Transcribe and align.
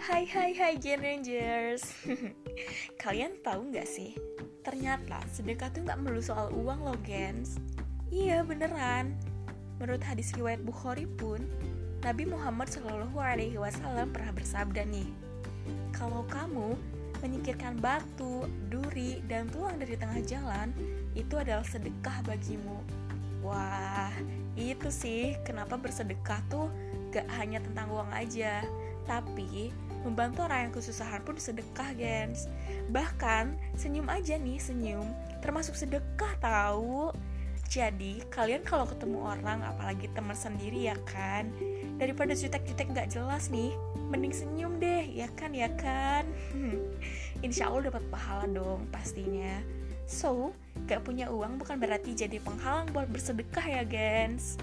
Hai 0.00 0.24
hai 0.32 0.56
hai 0.56 0.80
Gen 0.80 1.04
Rangers. 1.04 1.84
Kalian 3.04 3.36
tahu 3.44 3.68
nggak 3.68 3.84
sih? 3.84 4.16
Ternyata 4.64 5.20
sedekah 5.28 5.68
tuh 5.68 5.84
nggak 5.84 6.00
melulu 6.00 6.24
soal 6.24 6.48
uang 6.56 6.88
loh 6.88 6.96
gens. 7.04 7.60
Iya 8.08 8.40
beneran. 8.40 9.12
Menurut 9.76 10.00
hadis 10.00 10.32
riwayat 10.32 10.64
Bukhari 10.64 11.04
pun 11.04 11.44
Nabi 12.00 12.24
Muhammad 12.24 12.72
Shallallahu 12.72 13.20
Alaihi 13.20 13.60
Wasallam 13.60 14.08
pernah 14.08 14.32
bersabda 14.32 14.88
nih 14.88 15.12
Kalau 15.92 16.24
kamu 16.32 16.80
menyingkirkan 17.20 17.76
batu, 17.76 18.48
duri, 18.72 19.20
dan 19.28 19.52
tulang 19.52 19.76
dari 19.76 20.00
tengah 20.00 20.24
jalan 20.24 20.72
Itu 21.12 21.36
adalah 21.36 21.64
sedekah 21.68 22.24
bagimu. 22.24 22.80
Wah, 23.44 24.16
itu 24.56 24.88
sih 24.88 25.36
kenapa 25.44 25.76
bersedekah 25.76 26.40
tuh 26.48 26.72
gak 27.12 27.28
hanya 27.36 27.60
tentang 27.60 27.92
uang 27.92 28.08
aja 28.16 28.64
Tapi 29.04 29.89
membantu 30.02 30.46
orang 30.46 30.68
yang 30.68 30.74
kesusahan 30.74 31.20
pun 31.24 31.36
sedekah, 31.36 31.92
gens. 31.96 32.48
Bahkan 32.90 33.76
senyum 33.76 34.08
aja 34.08 34.36
nih, 34.40 34.58
senyum 34.60 35.06
termasuk 35.40 35.76
sedekah 35.76 36.36
tahu. 36.40 37.12
Jadi, 37.70 38.26
kalian 38.34 38.66
kalau 38.66 38.82
ketemu 38.82 39.22
orang, 39.22 39.62
apalagi 39.62 40.10
teman 40.10 40.34
sendiri 40.34 40.90
ya 40.90 40.98
kan, 41.06 41.54
daripada 42.02 42.34
jutek-jutek 42.34 42.90
nggak 42.90 43.14
jelas 43.14 43.46
nih, 43.46 43.70
mending 44.10 44.34
senyum 44.34 44.82
deh, 44.82 45.06
ya 45.06 45.30
kan, 45.38 45.54
ya 45.54 45.70
kan? 45.78 46.26
Insya 47.46 47.70
Allah 47.70 47.94
dapat 47.94 48.02
pahala 48.10 48.50
dong, 48.50 48.90
pastinya. 48.90 49.62
So, 50.10 50.50
gak 50.90 51.06
punya 51.06 51.30
uang 51.30 51.62
bukan 51.62 51.78
berarti 51.78 52.18
jadi 52.18 52.42
penghalang 52.42 52.90
buat 52.90 53.06
bersedekah 53.06 53.62
ya, 53.62 53.82
gens. 53.86 54.58